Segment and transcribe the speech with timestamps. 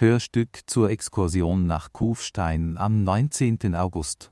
[0.00, 3.74] Hörstück zur Exkursion nach Kufstein am 19.
[3.74, 4.30] August.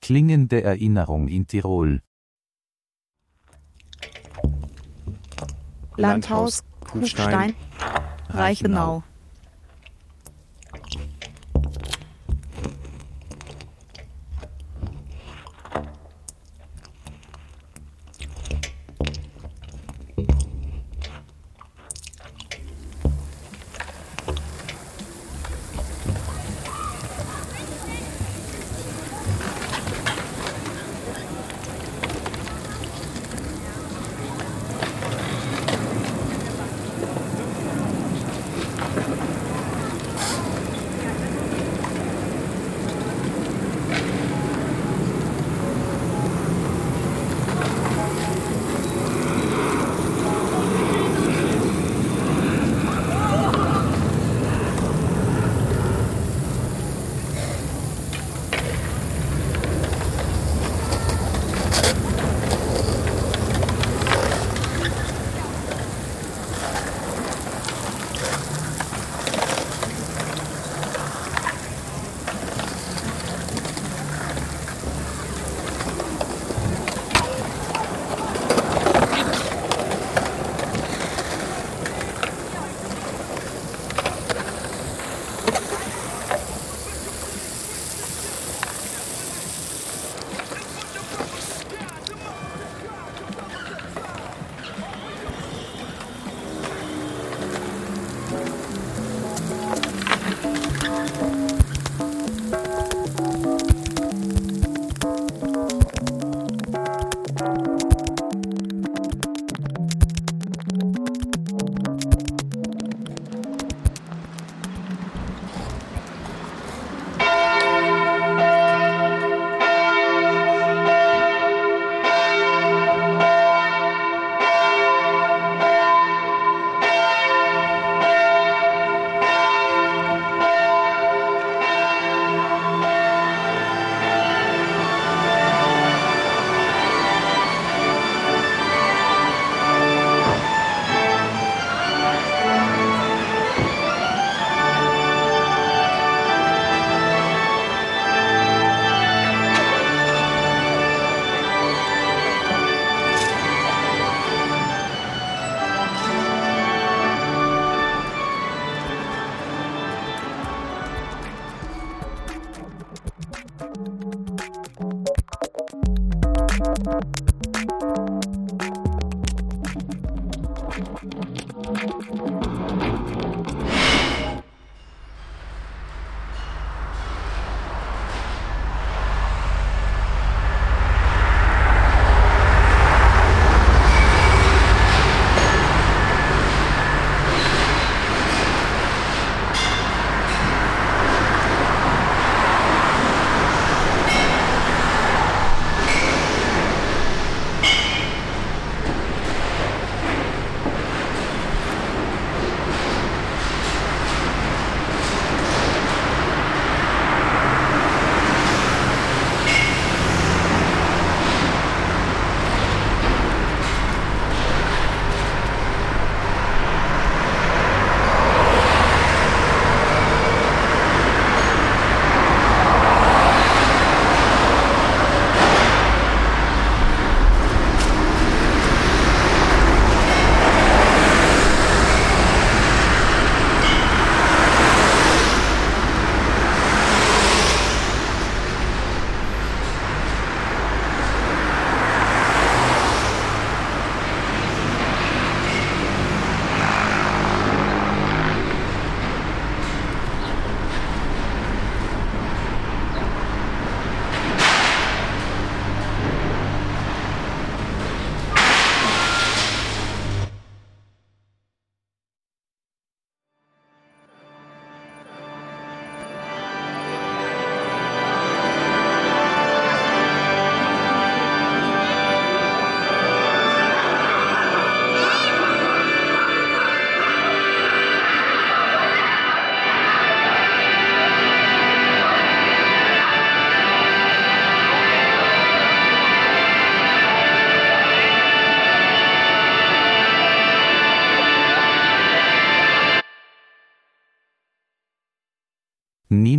[0.00, 2.00] Klingende Erinnerung in Tirol.
[5.96, 7.56] Landhaus Kufstein,
[8.28, 9.02] Reichenau.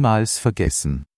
[0.04, 1.13] Niemals vergessen.